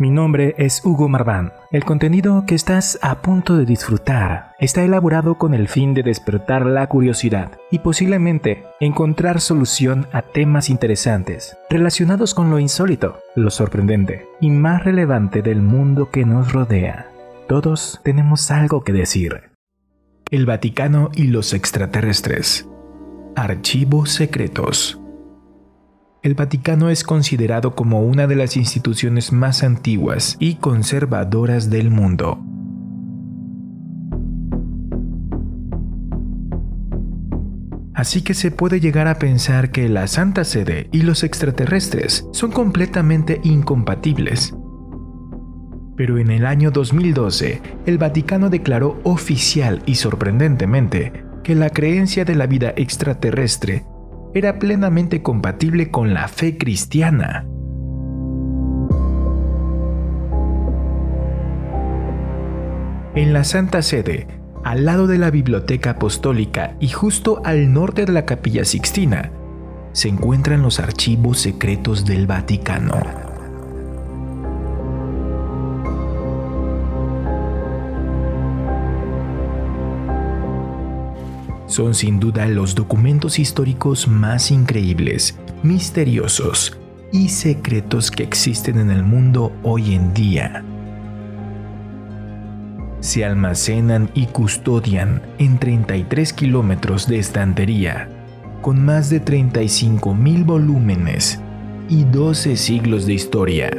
[0.00, 1.52] Mi nombre es Hugo Marván.
[1.70, 6.64] El contenido que estás a punto de disfrutar está elaborado con el fin de despertar
[6.64, 14.26] la curiosidad y posiblemente encontrar solución a temas interesantes relacionados con lo insólito, lo sorprendente
[14.40, 17.10] y más relevante del mundo que nos rodea.
[17.46, 19.50] Todos tenemos algo que decir.
[20.30, 22.66] El Vaticano y los extraterrestres.
[23.36, 24.99] Archivos secretos.
[26.22, 32.38] El Vaticano es considerado como una de las instituciones más antiguas y conservadoras del mundo.
[37.94, 42.50] Así que se puede llegar a pensar que la Santa Sede y los extraterrestres son
[42.50, 44.54] completamente incompatibles.
[45.96, 52.34] Pero en el año 2012, el Vaticano declaró oficial y sorprendentemente que la creencia de
[52.34, 53.84] la vida extraterrestre
[54.34, 57.46] era plenamente compatible con la fe cristiana.
[63.14, 64.28] En la Santa Sede,
[64.64, 69.32] al lado de la Biblioteca Apostólica y justo al norte de la Capilla Sixtina,
[69.92, 73.29] se encuentran los archivos secretos del Vaticano.
[81.70, 86.76] Son sin duda los documentos históricos más increíbles, misteriosos
[87.12, 90.64] y secretos que existen en el mundo hoy en día.
[92.98, 98.08] Se almacenan y custodian en 33 kilómetros de estantería,
[98.62, 101.40] con más de 35 mil volúmenes
[101.88, 103.70] y 12 siglos de historia.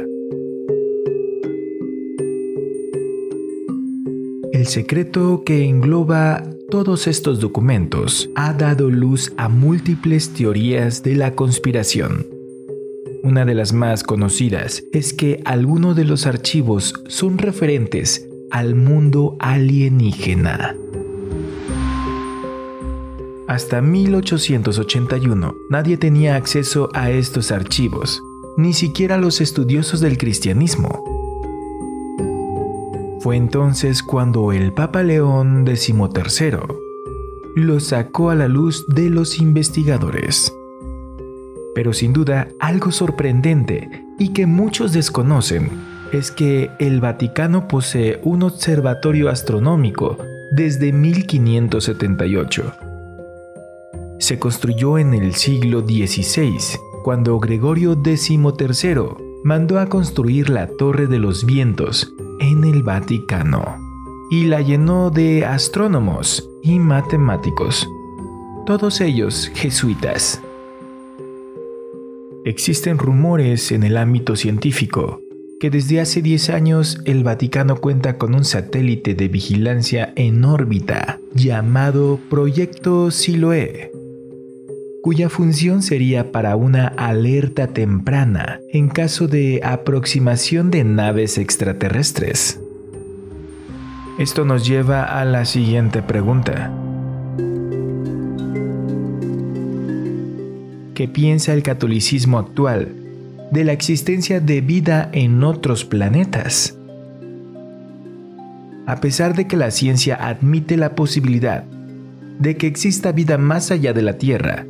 [4.52, 11.34] El secreto que engloba todos estos documentos ha dado luz a múltiples teorías de la
[11.34, 12.26] conspiración.
[13.22, 19.36] Una de las más conocidas es que algunos de los archivos son referentes al mundo
[19.38, 20.74] alienígena.
[23.48, 28.22] Hasta 1881 nadie tenía acceso a estos archivos,
[28.56, 31.11] ni siquiera los estudiosos del cristianismo.
[33.22, 36.58] Fue entonces cuando el Papa León XIII
[37.54, 40.52] lo sacó a la luz de los investigadores.
[41.72, 43.88] Pero sin duda algo sorprendente
[44.18, 45.70] y que muchos desconocen
[46.12, 50.18] es que el Vaticano posee un observatorio astronómico
[50.50, 52.72] desde 1578.
[54.18, 56.58] Se construyó en el siglo XVI,
[57.04, 58.40] cuando Gregorio XIII
[59.44, 63.78] mandó a construir la Torre de los Vientos en el Vaticano
[64.28, 67.88] y la llenó de astrónomos y matemáticos,
[68.66, 70.42] todos ellos jesuitas.
[72.44, 75.20] Existen rumores en el ámbito científico
[75.60, 81.20] que desde hace 10 años el Vaticano cuenta con un satélite de vigilancia en órbita
[81.34, 83.91] llamado Proyecto Siloé
[85.02, 92.60] cuya función sería para una alerta temprana en caso de aproximación de naves extraterrestres.
[94.18, 96.72] Esto nos lleva a la siguiente pregunta.
[100.94, 102.94] ¿Qué piensa el catolicismo actual
[103.50, 106.78] de la existencia de vida en otros planetas?
[108.86, 111.64] A pesar de que la ciencia admite la posibilidad
[112.38, 114.66] de que exista vida más allá de la Tierra,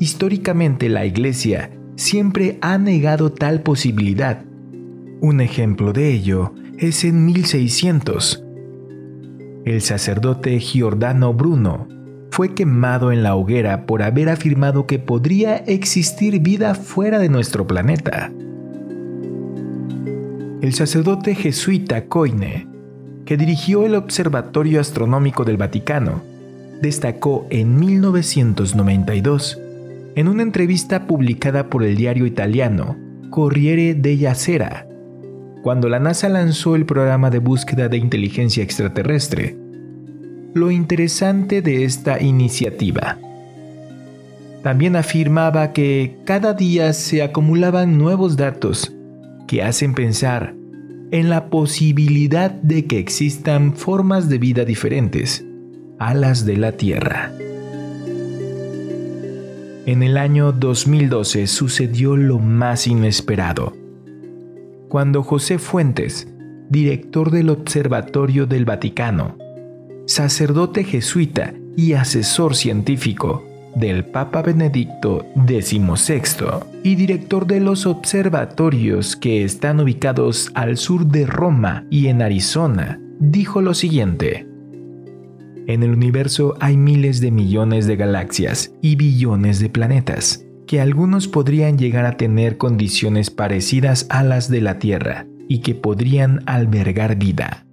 [0.00, 4.42] Históricamente la Iglesia siempre ha negado tal posibilidad.
[5.20, 8.42] Un ejemplo de ello es en 1600.
[9.66, 11.86] El sacerdote Giordano Bruno
[12.30, 17.66] fue quemado en la hoguera por haber afirmado que podría existir vida fuera de nuestro
[17.66, 18.32] planeta.
[20.62, 22.66] El sacerdote jesuita Coine,
[23.26, 26.22] que dirigió el Observatorio Astronómico del Vaticano,
[26.80, 29.58] destacó en 1992
[30.20, 32.98] en una entrevista publicada por el diario italiano
[33.30, 34.86] Corriere della Sera,
[35.62, 39.56] cuando la NASA lanzó el programa de búsqueda de inteligencia extraterrestre,
[40.52, 43.16] lo interesante de esta iniciativa.
[44.62, 48.92] También afirmaba que cada día se acumulaban nuevos datos
[49.48, 50.54] que hacen pensar
[51.12, 55.46] en la posibilidad de que existan formas de vida diferentes
[55.98, 57.32] a las de la Tierra.
[59.86, 63.72] En el año 2012 sucedió lo más inesperado.
[64.88, 66.28] Cuando José Fuentes,
[66.68, 69.38] director del Observatorio del Vaticano,
[70.06, 73.44] sacerdote jesuita y asesor científico,
[73.74, 76.22] del Papa Benedicto XVI
[76.82, 83.00] y director de los observatorios que están ubicados al sur de Roma y en Arizona,
[83.18, 84.49] dijo lo siguiente.
[85.70, 91.28] En el universo hay miles de millones de galaxias y billones de planetas, que algunos
[91.28, 97.14] podrían llegar a tener condiciones parecidas a las de la Tierra y que podrían albergar
[97.14, 97.68] vida.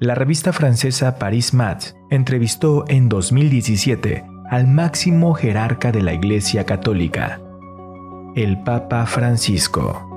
[0.00, 7.40] La revista francesa Paris Match entrevistó en 2017 al máximo jerarca de la Iglesia Católica,
[8.36, 10.07] el Papa Francisco.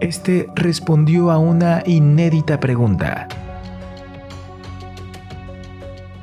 [0.00, 3.26] Este respondió a una inédita pregunta.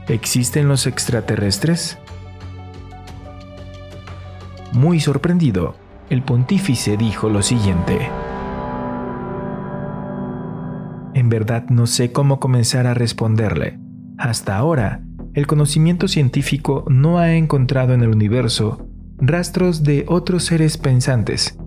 [0.08, 1.98] ¿Existen los extraterrestres?
[4.72, 5.76] Muy sorprendido,
[6.10, 8.10] el pontífice dijo lo siguiente.
[11.14, 13.78] En verdad no sé cómo comenzar a responderle.
[14.18, 15.02] Hasta ahora,
[15.34, 18.88] el conocimiento científico no ha encontrado en el universo
[19.18, 21.58] rastros de otros seres pensantes.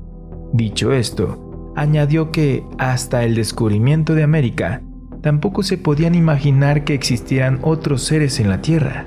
[0.52, 1.47] Dicho esto,
[1.78, 4.82] añadió que hasta el descubrimiento de América,
[5.22, 9.06] tampoco se podían imaginar que existieran otros seres en la Tierra.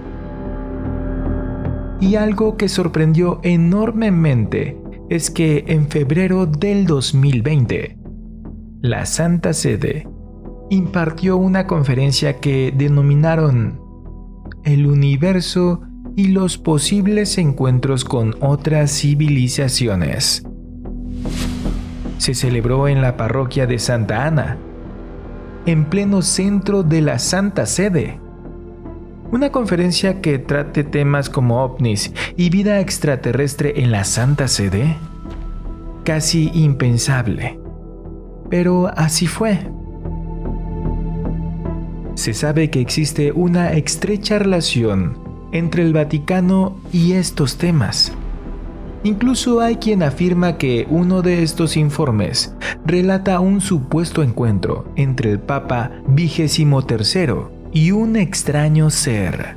[1.99, 4.77] Y algo que sorprendió enormemente
[5.09, 7.97] es que en febrero del 2020,
[8.81, 10.07] la Santa Sede
[10.69, 13.81] impartió una conferencia que denominaron
[14.63, 15.81] El universo
[16.15, 20.45] y los posibles encuentros con otras civilizaciones
[22.21, 24.55] se celebró en la parroquia de Santa Ana,
[25.65, 28.19] en pleno centro de la Santa Sede.
[29.31, 34.97] Una conferencia que trate temas como ovnis y vida extraterrestre en la Santa Sede.
[36.03, 37.59] Casi impensable.
[38.51, 39.57] Pero así fue.
[42.13, 45.17] Se sabe que existe una estrecha relación
[45.51, 48.15] entre el Vaticano y estos temas.
[49.03, 52.55] Incluso hay quien afirma que uno de estos informes
[52.85, 55.91] relata un supuesto encuentro entre el Papa
[56.85, 59.55] tercero y un extraño ser,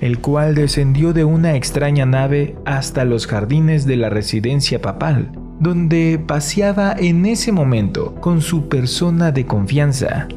[0.00, 5.30] el cual descendió de una extraña nave hasta los jardines de la residencia papal,
[5.60, 10.28] donde paseaba en ese momento con su persona de confianza,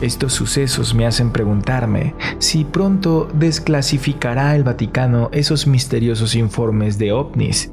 [0.00, 7.70] estos sucesos me hacen preguntarme si pronto desclasificará el Vaticano esos misteriosos informes de ovnis.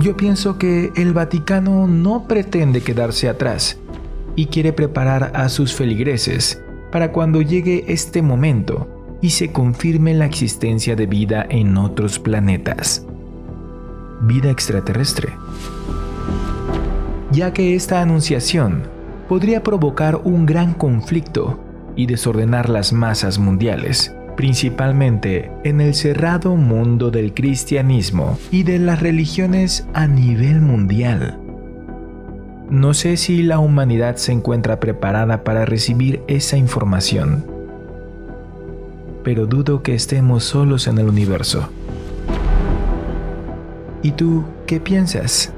[0.00, 3.78] Yo pienso que el Vaticano no pretende quedarse atrás
[4.34, 6.60] y quiere preparar a sus feligreses
[6.90, 8.88] para cuando llegue este momento
[9.20, 13.06] y se confirme la existencia de vida en otros planetas.
[14.22, 15.32] Vida extraterrestre.
[17.30, 18.93] Ya que esta anunciación
[19.28, 21.58] podría provocar un gran conflicto
[21.96, 29.00] y desordenar las masas mundiales, principalmente en el cerrado mundo del cristianismo y de las
[29.00, 31.38] religiones a nivel mundial.
[32.70, 37.44] No sé si la humanidad se encuentra preparada para recibir esa información,
[39.22, 41.68] pero dudo que estemos solos en el universo.
[44.02, 45.53] ¿Y tú qué piensas?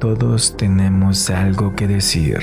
[0.00, 2.38] Todos tenemos algo que decir.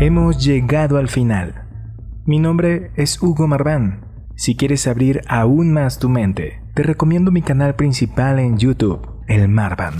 [0.00, 1.67] Hemos llegado al final.
[2.28, 4.04] Mi nombre es Hugo Marván.
[4.36, 9.48] Si quieres abrir aún más tu mente, te recomiendo mi canal principal en YouTube, El
[9.48, 9.94] Marvan.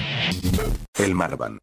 [0.99, 1.58] El Marvan.